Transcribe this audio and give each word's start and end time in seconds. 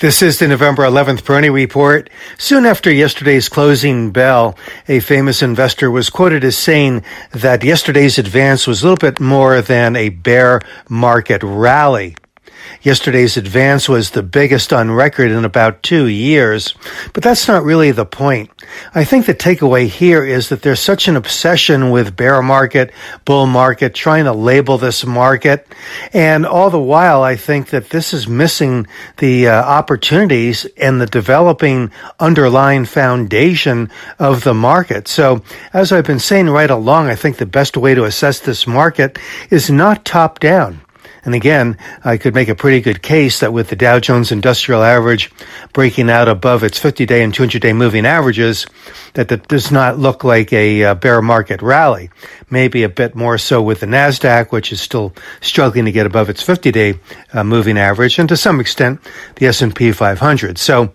This 0.00 0.22
is 0.22 0.38
the 0.38 0.46
November 0.46 0.84
11th 0.84 1.22
Peroni 1.22 1.52
Report. 1.52 2.08
Soon 2.38 2.66
after 2.66 2.88
yesterday's 2.88 3.48
closing 3.48 4.12
bell, 4.12 4.56
a 4.86 5.00
famous 5.00 5.42
investor 5.42 5.90
was 5.90 6.08
quoted 6.08 6.44
as 6.44 6.56
saying 6.56 7.02
that 7.32 7.64
yesterday's 7.64 8.16
advance 8.16 8.68
was 8.68 8.80
a 8.80 8.84
little 8.84 8.96
bit 8.96 9.18
more 9.18 9.60
than 9.60 9.96
a 9.96 10.10
bear 10.10 10.60
market 10.88 11.42
rally. 11.42 12.14
Yesterday's 12.82 13.36
advance 13.36 13.88
was 13.88 14.10
the 14.10 14.22
biggest 14.22 14.72
on 14.72 14.90
record 14.90 15.30
in 15.30 15.44
about 15.44 15.82
two 15.82 16.06
years, 16.06 16.74
but 17.12 17.22
that's 17.22 17.48
not 17.48 17.64
really 17.64 17.90
the 17.90 18.06
point. 18.06 18.50
I 18.94 19.04
think 19.04 19.26
the 19.26 19.34
takeaway 19.34 19.88
here 19.88 20.24
is 20.24 20.48
that 20.48 20.62
there's 20.62 20.80
such 20.80 21.08
an 21.08 21.16
obsession 21.16 21.90
with 21.90 22.16
bear 22.16 22.40
market, 22.42 22.92
bull 23.24 23.46
market, 23.46 23.94
trying 23.94 24.24
to 24.24 24.32
label 24.32 24.78
this 24.78 25.04
market. 25.04 25.66
And 26.12 26.46
all 26.46 26.70
the 26.70 26.78
while, 26.78 27.22
I 27.22 27.36
think 27.36 27.70
that 27.70 27.90
this 27.90 28.12
is 28.12 28.28
missing 28.28 28.86
the 29.16 29.48
uh, 29.48 29.62
opportunities 29.62 30.64
and 30.76 31.00
the 31.00 31.06
developing 31.06 31.90
underlying 32.20 32.84
foundation 32.84 33.90
of 34.18 34.44
the 34.44 34.54
market. 34.54 35.08
So 35.08 35.42
as 35.72 35.92
I've 35.92 36.06
been 36.06 36.18
saying 36.18 36.48
right 36.48 36.70
along, 36.70 37.08
I 37.08 37.14
think 37.14 37.36
the 37.36 37.46
best 37.46 37.76
way 37.76 37.94
to 37.94 38.04
assess 38.04 38.40
this 38.40 38.66
market 38.66 39.18
is 39.50 39.70
not 39.70 40.04
top 40.04 40.38
down. 40.40 40.80
And 41.24 41.34
again, 41.34 41.76
I 42.04 42.16
could 42.16 42.34
make 42.34 42.48
a 42.48 42.54
pretty 42.54 42.80
good 42.80 43.02
case 43.02 43.40
that 43.40 43.52
with 43.52 43.68
the 43.68 43.76
Dow 43.76 43.98
Jones 43.98 44.32
Industrial 44.32 44.82
Average 44.82 45.30
breaking 45.72 46.10
out 46.10 46.28
above 46.28 46.62
its 46.62 46.78
50-day 46.78 47.22
and 47.22 47.34
200-day 47.34 47.72
moving 47.72 48.06
averages, 48.06 48.66
that 49.14 49.28
that 49.28 49.48
does 49.48 49.70
not 49.70 49.98
look 49.98 50.24
like 50.24 50.52
a 50.52 50.84
uh, 50.84 50.94
bear 50.94 51.20
market 51.20 51.62
rally. 51.62 52.10
Maybe 52.50 52.82
a 52.82 52.88
bit 52.88 53.14
more 53.14 53.38
so 53.38 53.60
with 53.60 53.80
the 53.80 53.86
Nasdaq, 53.86 54.52
which 54.52 54.72
is 54.72 54.80
still 54.80 55.12
struggling 55.40 55.84
to 55.86 55.92
get 55.92 56.06
above 56.06 56.30
its 56.30 56.44
50-day 56.44 56.98
uh, 57.32 57.44
moving 57.44 57.78
average, 57.78 58.18
and 58.18 58.28
to 58.28 58.36
some 58.36 58.60
extent 58.60 59.00
the 59.36 59.46
S&P 59.46 59.92
500. 59.92 60.58
So 60.58 60.92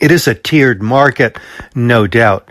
it 0.00 0.12
is 0.12 0.28
a 0.28 0.34
tiered 0.34 0.82
market, 0.82 1.36
no 1.74 2.06
doubt. 2.06 2.50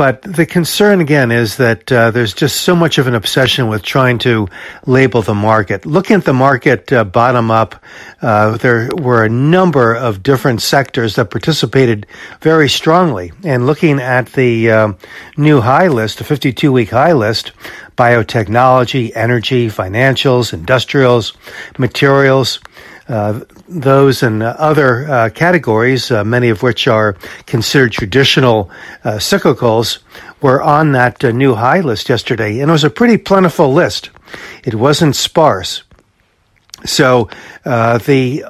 But 0.00 0.22
the 0.22 0.46
concern 0.46 1.02
again 1.02 1.30
is 1.30 1.58
that 1.58 1.92
uh, 1.92 2.10
there's 2.10 2.32
just 2.32 2.62
so 2.62 2.74
much 2.74 2.96
of 2.96 3.06
an 3.06 3.14
obsession 3.14 3.68
with 3.68 3.82
trying 3.82 4.18
to 4.20 4.48
label 4.86 5.20
the 5.20 5.34
market. 5.34 5.84
Looking 5.84 6.16
at 6.16 6.24
the 6.24 6.32
market 6.32 6.90
uh, 6.90 7.04
bottom 7.04 7.50
up, 7.50 7.74
uh, 8.22 8.56
there 8.56 8.88
were 8.96 9.26
a 9.26 9.28
number 9.28 9.94
of 9.94 10.22
different 10.22 10.62
sectors 10.62 11.16
that 11.16 11.30
participated 11.30 12.06
very 12.40 12.66
strongly. 12.66 13.32
And 13.44 13.66
looking 13.66 14.00
at 14.00 14.32
the 14.32 14.70
uh, 14.70 14.92
new 15.36 15.60
high 15.60 15.88
list, 15.88 16.16
the 16.16 16.24
52 16.24 16.72
week 16.72 16.88
high 16.88 17.12
list, 17.12 17.52
biotechnology, 17.98 19.12
energy, 19.14 19.68
financials, 19.68 20.54
industrials, 20.54 21.34
materials, 21.76 22.58
uh, 23.10 23.40
those 23.68 24.22
and 24.22 24.42
other 24.42 25.08
uh, 25.10 25.30
categories, 25.30 26.10
uh, 26.10 26.22
many 26.24 26.48
of 26.48 26.62
which 26.62 26.86
are 26.86 27.16
considered 27.46 27.92
traditional 27.92 28.70
uh, 29.04 29.14
cyclicals, 29.14 29.98
were 30.40 30.62
on 30.62 30.92
that 30.92 31.24
uh, 31.24 31.30
new 31.32 31.54
high 31.54 31.80
list 31.80 32.08
yesterday, 32.08 32.60
and 32.60 32.70
it 32.70 32.72
was 32.72 32.84
a 32.84 32.90
pretty 32.90 33.18
plentiful 33.18 33.72
list. 33.72 34.10
It 34.64 34.74
wasn't 34.74 35.16
sparse. 35.16 35.82
So 36.84 37.28
the 37.64 38.44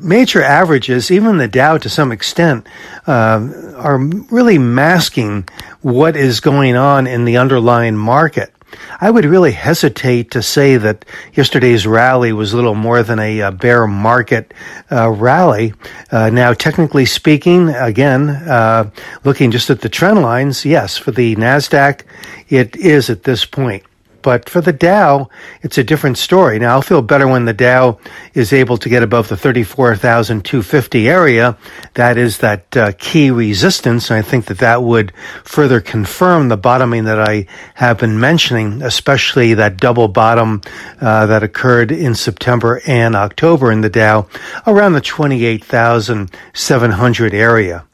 major 0.00 0.42
averages, 0.42 1.10
even 1.10 1.38
the 1.38 1.48
Dow 1.48 1.78
to 1.78 1.88
some 1.88 2.12
extent, 2.12 2.66
are 3.06 3.98
really 3.98 4.58
masking 4.58 5.48
what 5.82 6.16
is 6.16 6.40
going 6.40 6.76
on 6.76 7.06
in 7.06 7.24
the 7.24 7.36
underlying 7.36 7.96
market. 7.96 8.54
I 9.00 9.10
would 9.10 9.24
really 9.24 9.52
hesitate 9.52 10.30
to 10.32 10.42
say 10.42 10.76
that 10.76 11.04
yesterday's 11.34 11.86
rally 11.86 12.32
was 12.32 12.54
little 12.54 12.74
more 12.74 13.02
than 13.02 13.18
a, 13.18 13.40
a 13.40 13.52
bear 13.52 13.86
market 13.86 14.52
uh, 14.90 15.10
rally. 15.10 15.74
Uh, 16.10 16.30
now, 16.30 16.52
technically 16.52 17.04
speaking, 17.04 17.68
again, 17.68 18.30
uh, 18.30 18.90
looking 19.24 19.50
just 19.50 19.70
at 19.70 19.80
the 19.80 19.88
trend 19.88 20.22
lines, 20.22 20.64
yes, 20.64 20.96
for 20.96 21.10
the 21.10 21.36
NASDAQ, 21.36 22.02
it 22.48 22.76
is 22.76 23.10
at 23.10 23.24
this 23.24 23.44
point. 23.44 23.84
But 24.24 24.48
for 24.48 24.60
the 24.62 24.72
Dow, 24.72 25.28
it's 25.60 25.76
a 25.76 25.84
different 25.84 26.16
story. 26.16 26.58
Now, 26.58 26.72
I'll 26.72 26.80
feel 26.80 27.02
better 27.02 27.28
when 27.28 27.44
the 27.44 27.52
Dow 27.52 27.98
is 28.32 28.54
able 28.54 28.78
to 28.78 28.88
get 28.88 29.02
above 29.02 29.28
the 29.28 29.36
34,250 29.36 31.08
area. 31.10 31.58
That 31.92 32.16
is 32.16 32.38
that 32.38 32.74
uh, 32.74 32.92
key 32.98 33.30
resistance. 33.30 34.08
And 34.08 34.18
I 34.18 34.22
think 34.22 34.46
that 34.46 34.56
that 34.58 34.82
would 34.82 35.12
further 35.44 35.82
confirm 35.82 36.48
the 36.48 36.56
bottoming 36.56 37.04
that 37.04 37.20
I 37.20 37.46
have 37.74 37.98
been 37.98 38.18
mentioning, 38.18 38.80
especially 38.80 39.52
that 39.52 39.76
double 39.76 40.08
bottom 40.08 40.62
uh, 41.02 41.26
that 41.26 41.42
occurred 41.42 41.92
in 41.92 42.14
September 42.14 42.80
and 42.86 43.14
October 43.14 43.70
in 43.70 43.82
the 43.82 43.90
Dow 43.90 44.26
around 44.66 44.94
the 44.94 45.02
28,700 45.02 47.34
area. 47.34 47.84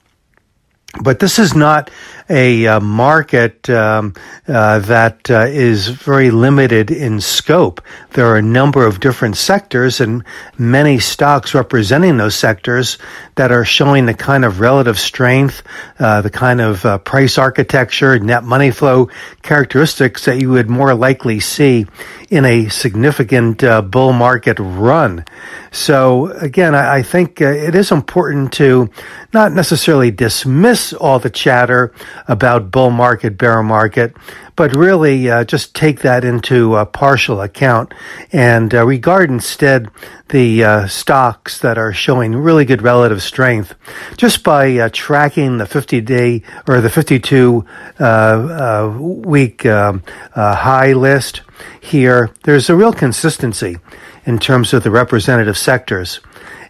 But 0.98 1.20
this 1.20 1.38
is 1.38 1.54
not 1.54 1.90
a 2.28 2.66
uh, 2.66 2.80
market 2.80 3.68
um, 3.70 4.14
uh, 4.46 4.78
that 4.80 5.30
uh, 5.30 5.46
is 5.46 5.88
very 5.88 6.30
limited 6.30 6.90
in 6.90 7.20
scope. 7.20 7.80
There 8.12 8.26
are 8.26 8.36
a 8.36 8.42
number 8.42 8.86
of 8.86 9.00
different 9.00 9.36
sectors 9.36 10.00
and 10.00 10.24
many 10.58 10.98
stocks 10.98 11.54
representing 11.54 12.16
those 12.16 12.36
sectors 12.36 12.98
that 13.34 13.50
are 13.50 13.64
showing 13.64 14.06
the 14.06 14.14
kind 14.14 14.44
of 14.44 14.60
relative 14.60 14.98
strength, 14.98 15.62
uh, 15.98 16.22
the 16.22 16.30
kind 16.30 16.60
of 16.60 16.84
uh, 16.84 16.98
price 16.98 17.38
architecture, 17.38 18.18
net 18.18 18.44
money 18.44 18.70
flow 18.70 19.10
characteristics 19.42 20.24
that 20.24 20.40
you 20.40 20.50
would 20.50 20.70
more 20.70 20.94
likely 20.94 21.40
see 21.40 21.86
in 22.30 22.44
a 22.44 22.68
significant 22.68 23.62
uh, 23.64 23.82
bull 23.82 24.12
market 24.12 24.58
run. 24.60 25.24
So 25.72 26.28
again, 26.28 26.74
I, 26.74 26.98
I 26.98 27.02
think 27.02 27.40
it 27.40 27.74
is 27.74 27.90
important 27.90 28.52
to 28.54 28.90
not 29.32 29.52
necessarily 29.52 30.10
dismiss 30.10 30.79
all 30.92 31.18
the 31.18 31.30
chatter 31.30 31.92
about 32.28 32.70
bull 32.70 32.90
market, 32.90 33.38
bear 33.38 33.62
market, 33.62 34.16
but 34.56 34.74
really 34.74 35.30
uh, 35.30 35.44
just 35.44 35.74
take 35.74 36.00
that 36.00 36.24
into 36.24 36.76
partial 36.92 37.40
account 37.40 37.94
and 38.32 38.74
uh, 38.74 38.84
regard 38.84 39.30
instead 39.30 39.90
the 40.28 40.62
uh, 40.62 40.86
stocks 40.86 41.58
that 41.60 41.78
are 41.78 41.92
showing 41.92 42.36
really 42.36 42.64
good 42.64 42.82
relative 42.82 43.22
strength 43.22 43.74
just 44.16 44.42
by 44.44 44.76
uh, 44.76 44.88
tracking 44.92 45.58
the 45.58 45.66
50 45.66 46.00
day 46.02 46.42
or 46.68 46.80
the 46.80 46.90
52 46.90 47.64
uh, 47.98 48.02
uh, 48.02 48.98
week 48.98 49.66
um, 49.66 50.02
high 50.34 50.92
list 50.92 51.42
here. 51.80 52.30
There's 52.44 52.70
a 52.70 52.76
real 52.76 52.92
consistency 52.92 53.78
in 54.24 54.38
terms 54.38 54.72
of 54.72 54.82
the 54.82 54.90
representative 54.90 55.58
sectors. 55.58 56.20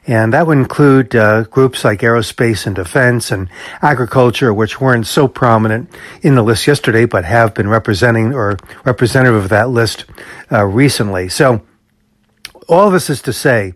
And 0.07 0.33
that 0.33 0.47
would 0.47 0.59
include 0.59 1.15
uh, 1.15 1.45
groups 1.45 1.85
like 1.85 2.01
aerospace 2.01 2.67
and 2.67 2.75
defense 2.75 3.31
and 3.31 3.49
agriculture, 3.83 4.53
which 4.53 4.81
weren't 4.81 5.07
so 5.07 5.29
prominent 5.29 5.91
in 6.23 6.35
the 6.35 6.43
list 6.43 6.67
yesterday, 6.67 7.05
but 7.05 7.25
have 7.25 7.55
been 7.55 7.69
representing 7.69 8.35
or 8.35 8.57
representative 8.85 9.45
of 9.45 9.51
that 9.51 9.69
list 9.69 10.07
uh, 10.51 10.65
recently. 10.65 11.29
So 11.29 11.63
all 12.69 12.91
this 12.91 13.11
is 13.11 13.21
to 13.23 13.33
say 13.33 13.75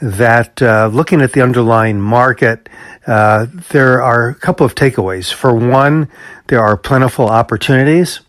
that 0.00 0.60
uh, 0.62 0.90
looking 0.92 1.20
at 1.20 1.32
the 1.32 1.42
underlying 1.42 2.00
market, 2.00 2.68
uh, 3.06 3.46
there 3.70 4.02
are 4.02 4.28
a 4.28 4.34
couple 4.34 4.66
of 4.66 4.74
takeaways. 4.74 5.32
For 5.32 5.54
one, 5.54 6.08
there 6.46 6.62
are 6.62 6.76
plentiful 6.76 7.26
opportunities. 7.26 8.20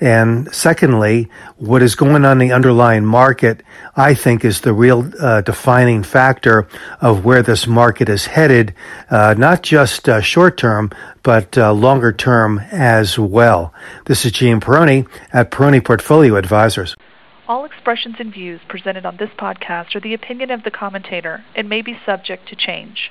And 0.00 0.52
secondly, 0.54 1.28
what 1.58 1.82
is 1.82 1.94
going 1.94 2.24
on 2.24 2.40
in 2.40 2.48
the 2.48 2.54
underlying 2.54 3.04
market, 3.04 3.62
I 3.94 4.14
think, 4.14 4.46
is 4.46 4.62
the 4.62 4.72
real 4.72 5.10
uh, 5.20 5.42
defining 5.42 6.02
factor 6.02 6.66
of 7.02 7.24
where 7.26 7.42
this 7.42 7.66
market 7.66 8.08
is 8.08 8.24
headed, 8.24 8.74
uh, 9.10 9.34
not 9.36 9.62
just 9.62 10.08
uh, 10.08 10.22
short 10.22 10.56
term, 10.56 10.90
but 11.22 11.58
uh, 11.58 11.72
longer 11.74 12.12
term 12.12 12.60
as 12.70 13.18
well. 13.18 13.74
This 14.06 14.24
is 14.24 14.32
Gene 14.32 14.58
Peroni 14.58 15.06
at 15.34 15.50
Peroni 15.50 15.84
Portfolio 15.84 16.36
Advisors. 16.36 16.96
All 17.46 17.66
expressions 17.66 18.16
and 18.18 18.32
views 18.32 18.60
presented 18.68 19.04
on 19.04 19.18
this 19.18 19.30
podcast 19.38 19.94
are 19.94 20.00
the 20.00 20.14
opinion 20.14 20.50
of 20.50 20.62
the 20.62 20.70
commentator 20.70 21.44
and 21.54 21.68
may 21.68 21.82
be 21.82 21.98
subject 22.06 22.48
to 22.48 22.56
change. 22.56 23.10